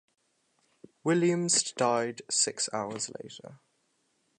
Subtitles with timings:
[1.03, 3.59] Williams died six hours later.